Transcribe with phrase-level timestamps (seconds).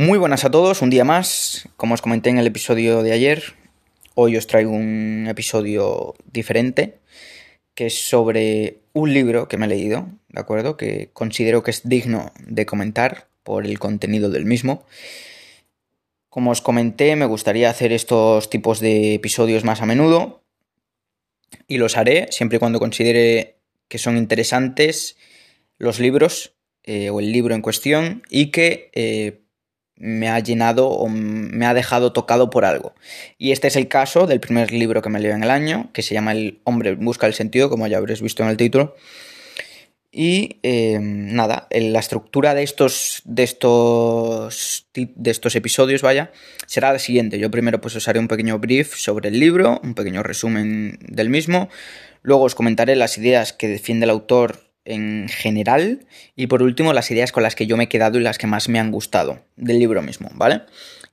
[0.00, 1.68] Muy buenas a todos, un día más.
[1.76, 3.42] Como os comenté en el episodio de ayer,
[4.14, 7.00] hoy os traigo un episodio diferente
[7.74, 10.78] que es sobre un libro que me he leído, ¿de acuerdo?
[10.78, 14.86] Que considero que es digno de comentar por el contenido del mismo.
[16.30, 20.42] Como os comenté, me gustaría hacer estos tipos de episodios más a menudo
[21.68, 23.58] y los haré siempre y cuando considere
[23.88, 25.18] que son interesantes
[25.76, 26.54] los libros
[26.84, 29.42] eh, o el libro en cuestión y que eh,
[30.00, 32.94] me ha llenado o me ha dejado tocado por algo.
[33.38, 36.02] Y este es el caso del primer libro que me leo en el año, que
[36.02, 38.96] se llama El hombre busca el sentido, como ya habréis visto en el título.
[40.12, 46.32] Y eh, nada, la estructura de estos, de, estos, de estos episodios, vaya,
[46.66, 47.38] será la siguiente.
[47.38, 51.28] Yo primero pues os haré un pequeño brief sobre el libro, un pequeño resumen del
[51.28, 51.68] mismo.
[52.22, 57.10] Luego os comentaré las ideas que defiende el autor en general y por último las
[57.10, 59.44] ideas con las que yo me he quedado y las que más me han gustado
[59.56, 60.62] del libro mismo, ¿vale?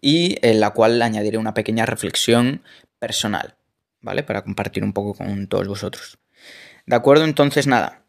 [0.00, 2.62] Y en la cual añadiré una pequeña reflexión
[2.98, 3.56] personal,
[4.00, 4.22] ¿vale?
[4.22, 6.18] Para compartir un poco con todos vosotros.
[6.86, 8.02] De acuerdo, entonces nada.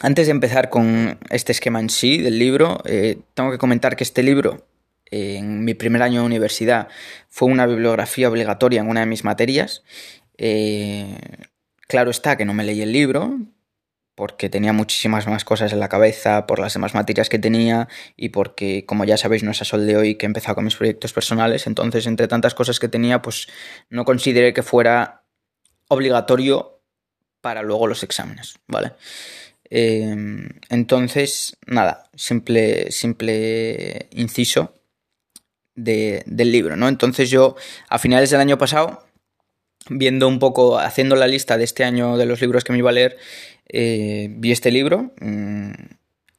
[0.00, 4.04] Antes de empezar con este esquema en sí del libro, eh, tengo que comentar que
[4.04, 4.66] este libro,
[5.10, 6.88] en mi primer año de universidad,
[7.28, 9.84] fue una bibliografía obligatoria en una de mis materias.
[10.38, 11.18] Eh,
[11.86, 13.38] claro está que no me leí el libro,
[14.14, 18.28] porque tenía muchísimas más cosas en la cabeza, por las demás materias que tenía y
[18.28, 20.76] porque, como ya sabéis, no es a sol de hoy que he empezado con mis
[20.76, 23.48] proyectos personales, entonces entre tantas cosas que tenía, pues
[23.88, 25.24] no consideré que fuera
[25.88, 26.82] obligatorio
[27.40, 28.92] para luego los exámenes, ¿vale?
[29.64, 34.74] Em, entonces, nada, simple, simple inciso
[35.74, 36.88] del libro, ¿no?
[36.88, 37.56] Entonces yo,
[37.88, 39.06] a finales del año pasado,
[39.88, 42.90] viendo un poco, haciendo la lista de este año de los libros que me iba
[42.90, 43.16] a leer,
[43.68, 45.72] eh, vi este libro mm,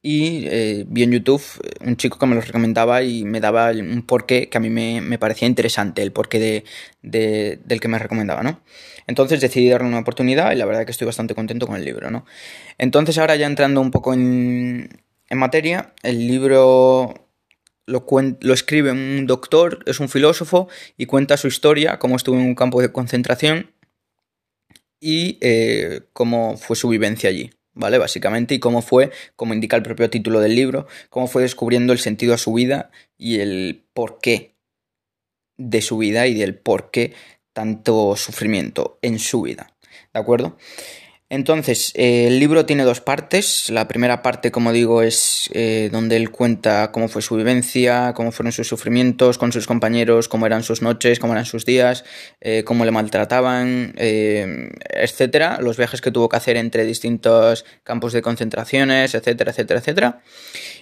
[0.02, 1.42] y eh, vi en YouTube
[1.86, 5.18] un chico que me lo recomendaba y me daba un porqué que a mí me,
[5.18, 6.64] parecía interesante, el porqué
[7.02, 8.62] de, del que me recomendaba, ¿no?
[9.08, 12.12] Entonces decidí darle una oportunidad y la verdad que estoy bastante contento con el libro,
[12.12, 12.26] ¿no?
[12.78, 14.90] Entonces ahora ya entrando un poco en,
[15.30, 17.24] en materia, el libro
[17.86, 18.06] lo,
[18.42, 22.56] lo, escribe un doctor, es un filósofo y cuenta su historia, cómo estuvo en un
[22.56, 23.72] campo de concentración
[25.00, 27.98] y eh, cómo fue su vivencia allí, ¿vale?
[27.98, 32.00] Básicamente, y cómo fue, como indica el propio título del libro, cómo fue descubriendo el
[32.00, 34.56] sentido a su vida y el porqué
[35.58, 37.14] de su vida y del porqué
[37.52, 39.76] tanto sufrimiento en su vida,
[40.14, 40.58] ¿de acuerdo?
[41.34, 43.72] Entonces, eh, el libro tiene dos partes.
[43.72, 48.32] La primera parte, como digo, es eh, donde él cuenta cómo fue su vivencia, cómo
[48.32, 52.06] fueron sus sufrimientos con sus compañeros, cómo eran sus noches, cómo eran sus días,
[52.40, 58.22] eh, cómo le maltrataban, etcétera, los viajes que tuvo que hacer entre distintos campos de
[58.22, 60.22] concentraciones, etcétera, etcétera, etcétera.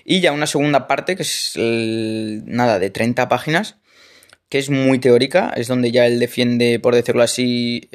[0.04, 3.78] Y ya una segunda parte, que es nada, de 30 páginas,
[4.50, 7.88] que es muy teórica, es donde ya él defiende, por decirlo así,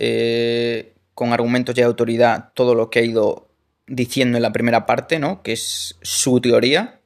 [1.16, 3.48] con argumentos de autoridad todo lo que ha ido
[3.86, 5.42] diciendo en la primera parte, ¿no?
[5.42, 7.00] Que es su teoría.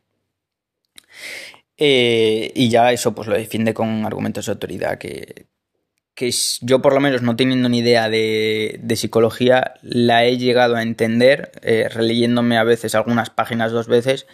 [1.76, 5.46] Eh, y ya eso pues lo defiende con argumentos de autoridad que,
[6.14, 10.82] que yo por lo menos no teniendo ni idea de, psicología la he llegado a
[10.82, 14.26] entender eh, releyéndome a veces algunas páginas dos veces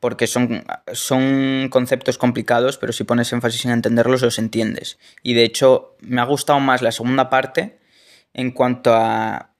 [0.00, 5.44] porque son, son conceptos complicados pero si pones énfasis en entenderlos los entiendes y de
[5.44, 7.78] hecho me ha gustado más la segunda parte
[8.34, 9.54] en cuanto a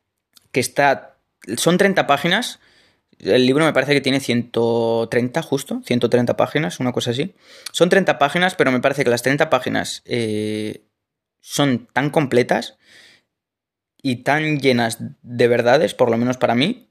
[0.51, 1.19] que está...
[1.57, 2.61] Son 30 páginas.
[3.19, 7.35] El libro me parece que tiene 130 justo, 130 páginas, una cosa así.
[7.73, 10.85] Son 30 páginas, pero me parece que las 30 páginas eh,
[11.41, 12.79] son tan completas
[14.03, 16.91] y tan llenas de verdades, por lo menos para mí,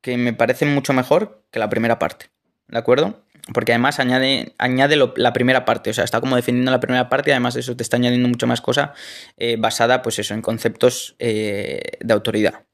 [0.00, 2.30] que me parecen mucho mejor que la primera parte.
[2.66, 3.24] ¿De acuerdo?
[3.52, 7.30] Porque además añade, añade la primera parte, o sea, está como defendiendo la primera parte
[7.30, 8.94] y además de eso te está añadiendo mucho más cosa
[9.36, 12.64] eh, basada, pues eso, en conceptos eh, de autoridad.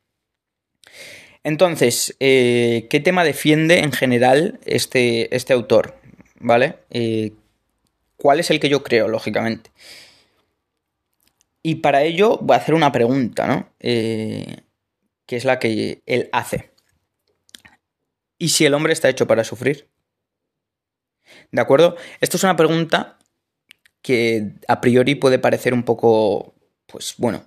[1.42, 5.96] Entonces, eh, ¿qué tema defiende en general este, este autor?
[6.40, 6.76] ¿Vale?
[8.16, 9.70] ¿Cuál es el que yo creo, lógicamente?
[11.62, 13.72] Y para ello voy a hacer una pregunta, ¿no?
[13.78, 16.70] que es la que él hace.
[18.38, 19.88] ¿Y si el hombre está hecho para sufrir?
[21.50, 21.96] ¿De acuerdo?
[22.20, 23.18] Esto es una pregunta
[24.02, 26.54] que a priori puede parecer un poco,
[26.86, 27.44] pues bueno,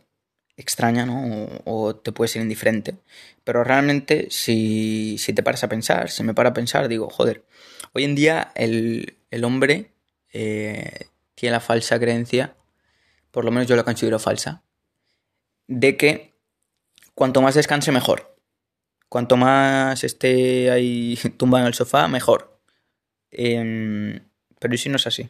[0.57, 1.47] extraña, ¿no?
[1.65, 2.95] O, te puede ser indiferente.
[3.43, 7.43] Pero realmente, si, si, te paras a pensar, si me para a pensar, digo, joder,
[7.93, 9.91] hoy en día el, hombre
[10.33, 12.55] eh, tiene la falsa creencia,
[13.31, 14.63] por lo menos yo la considero falsa,
[15.67, 16.33] de que
[17.15, 18.35] cuanto más descanse, mejor.
[19.09, 22.50] Cuanto más esté ahí tumbado en el sofá, mejor.
[23.31, 24.19] Em,
[24.59, 25.29] pero ¿y si no es así?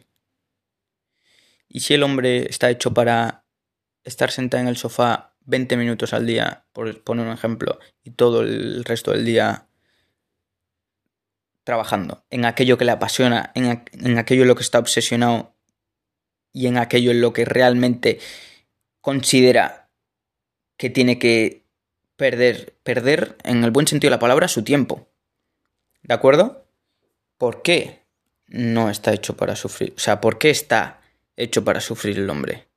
[1.68, 3.44] ¿Y si el hombre está hecho para
[4.04, 8.42] estar sentado en el sofá 20 minutos al día, por poner un ejemplo, y todo
[8.42, 9.66] el resto del día
[11.64, 15.54] trabajando en aquello que le apasiona, en, aquello en lo que está obsesionado
[16.52, 18.18] y en aquello en lo que realmente
[19.00, 19.90] considera
[20.76, 21.64] que tiene que
[22.16, 25.08] perder, perder en el buen sentido de la palabra, su tiempo.
[26.02, 26.61] ¿De acuerdo?
[27.42, 28.04] ¿Por qué
[28.46, 29.94] no está hecho para sufrir?
[29.96, 31.00] O sea, ¿por qué está
[31.36, 32.68] hecho para sufrir el hombre?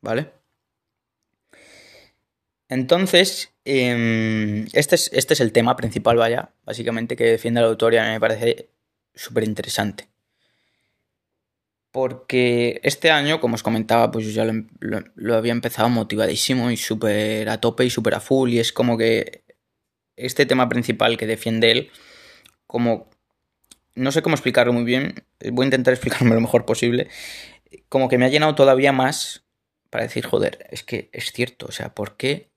[0.00, 0.30] ¿Vale?
[2.68, 8.04] Entonces, em, este, es, este es el tema principal, vaya, básicamente, que defiende la autoría,
[8.04, 8.70] me parece
[9.16, 10.08] súper interesante.
[11.90, 16.76] Porque este año, como os comentaba, pues yo ya lo, lo había empezado motivadísimo y
[16.76, 18.50] súper a tope y súper a full.
[18.52, 19.42] Y es como que
[20.14, 21.90] este tema principal que defiende él,
[22.68, 23.09] como
[24.00, 27.08] no sé cómo explicarlo muy bien, voy a intentar explicarme lo mejor posible,
[27.88, 29.44] como que me ha llenado todavía más
[29.90, 32.50] para decir, joder, es que es cierto, o sea, ¿por qué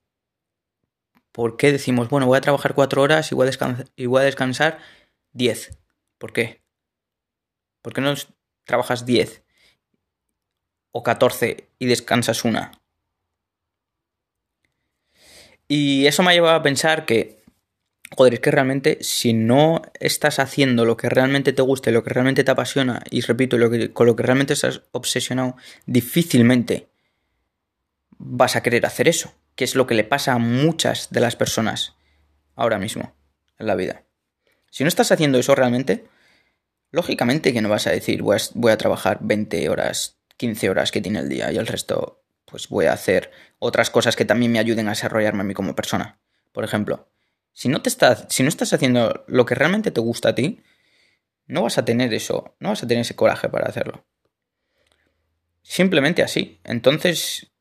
[1.34, 4.20] ¿Por qué decimos, bueno, voy a trabajar cuatro horas y voy a, descansar, y voy
[4.20, 4.78] a descansar
[5.32, 5.76] diez?
[6.16, 6.62] ¿Por qué?
[7.82, 8.14] ¿Por qué no
[8.62, 9.42] trabajas diez
[10.92, 12.70] o catorce y descansas una?
[15.66, 17.42] Y eso me ha llevado a pensar que,
[18.16, 22.10] joder, es que realmente si no estás haciendo lo que realmente te gusta lo que
[22.10, 25.56] realmente te apasiona, y repito, lo que, con lo que realmente estás obsesionado,
[25.86, 26.88] difícilmente
[28.18, 31.36] vas a querer hacer eso que es lo que le pasa a muchas de las
[31.36, 31.94] personas
[32.54, 33.14] ahora mismo
[33.58, 34.04] en la vida.
[34.70, 36.08] Si no estás haciendo eso realmente,
[36.90, 40.90] lógicamente que no vas a decir voy a, voy a trabajar 20 horas, 15 horas
[40.90, 44.52] que tiene el día y el resto pues voy a hacer otras cosas que también
[44.52, 46.20] me ayuden a desarrollarme a mí como persona.
[46.52, 47.08] Por ejemplo,
[47.54, 50.60] si no, te estás, si no estás haciendo lo que realmente te gusta a ti,
[51.46, 54.04] no vas a tener eso, no vas a tener ese coraje para hacerlo.
[55.62, 56.60] Simplemente así.
[56.64, 57.52] Entonces,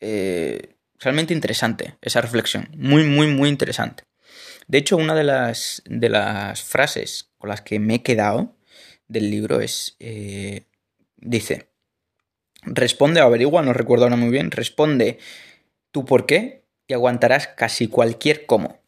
[0.00, 4.04] eh, realmente interesante esa reflexión, muy, muy, muy interesante.
[4.66, 8.56] De hecho, una de las, de las frases con las que me he quedado
[9.08, 10.66] del libro es, eh,
[11.16, 11.70] dice,
[12.62, 15.18] responde averigua, no recuerdo ahora muy bien, responde
[15.92, 18.78] tu por qué y aguantarás casi cualquier cómo.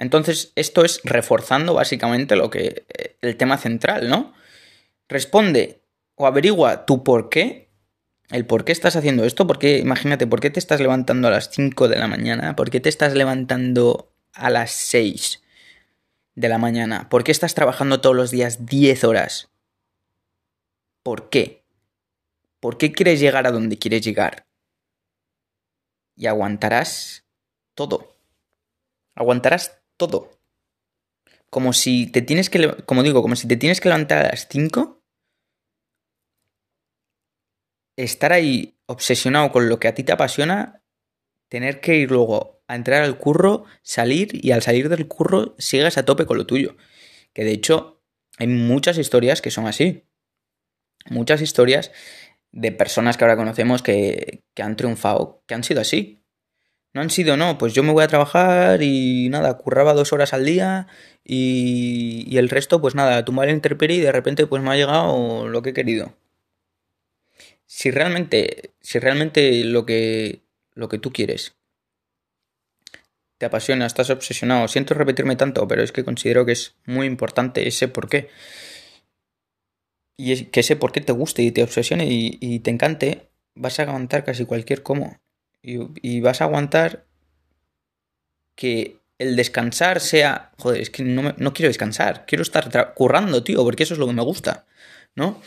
[0.00, 4.32] Entonces, esto es reforzando básicamente lo que eh, el tema central, ¿no?
[5.08, 5.82] Responde
[6.16, 7.70] o averigua tu por qué
[8.30, 11.50] el por qué estás haciendo esto, porque imagínate, ¿por qué te estás levantando a las
[11.50, 12.54] 5 de la mañana?
[12.56, 15.42] ¿Por qué te estás levantando a las 6
[16.36, 17.08] de la mañana?
[17.08, 19.50] ¿Por qué estás trabajando todos los días 10 horas?
[21.02, 21.64] ¿Por qué?
[22.60, 24.46] ¿Por qué quieres llegar a donde quieres llegar?
[26.14, 27.24] Y aguantarás
[27.74, 28.16] todo.
[29.16, 30.30] Aguantarás todo.
[31.50, 34.48] Como si te tienes que, como digo, como si te tienes que levantar a las
[34.48, 35.00] 5
[37.96, 40.82] estar ahí obsesionado con lo que a ti te apasiona,
[41.48, 45.98] tener que ir luego a entrar al curro, salir y al salir del curro sigas
[45.98, 46.76] a tope con lo tuyo.
[47.32, 48.02] Que de hecho
[48.38, 50.06] hay muchas historias que son así.
[51.08, 51.92] Muchas historias
[52.52, 56.19] de personas que ahora conocemos que, que han triunfado, que han sido así.
[56.92, 60.32] No han sido, no, pues yo me voy a trabajar y nada, curraba dos horas
[60.34, 60.88] al día
[61.24, 64.76] y, y el resto, pues nada, tumbar el interperi y de repente pues me ha
[64.76, 66.14] llegado lo que he querido
[67.70, 70.42] si realmente, si realmente lo que,
[70.74, 71.54] lo que tú quieres
[73.38, 77.68] te apasiona, estás obsesionado, siento repetirme tanto, pero es que considero que es muy importante
[77.68, 78.28] ese por qué.
[80.16, 83.78] Y es que ese por qué te guste y te obsesione y, te encante, vas
[83.78, 85.20] a aguantar casi cualquier cómo.
[85.62, 87.06] Y, vas a aguantar
[88.54, 90.52] que el descansar sea.
[90.58, 92.24] Joder, es que no, no quiero descansar.
[92.26, 94.66] Quiero estar currando, tío, porque eso es lo que me gusta.
[95.14, 95.40] ¿No?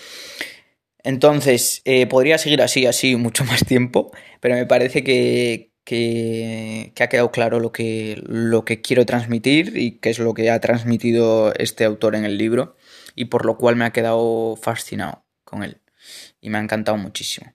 [1.03, 7.07] Entonces, eh, podría seguir así, así mucho más tiempo, pero me parece que, que, ha
[7.07, 11.53] quedado claro lo que, lo que quiero transmitir y qué es lo que ha transmitido
[11.55, 12.75] este autor en el libro
[13.15, 15.81] y por lo cual me ha quedado fascinado con él
[16.41, 17.53] y me ha encantado muchísimo.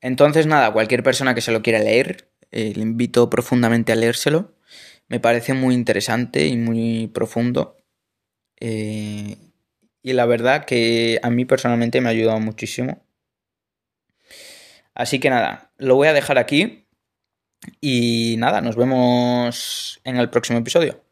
[0.00, 4.54] Entonces, nada, cualquier persona que se lo quiera leer, eh, le invito profundamente a leérselo.
[5.08, 7.76] Me parece muy interesante y muy profundo.
[8.60, 9.36] Eh,
[10.02, 13.02] y la verdad que a mí personalmente me ha ayudado muchísimo.
[14.94, 16.86] Así que nada, lo voy a dejar aquí
[17.80, 21.07] y nada, nos vemos en el próximo episodio.